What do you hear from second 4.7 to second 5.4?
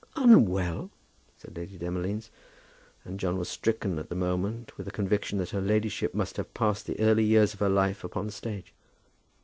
with a conviction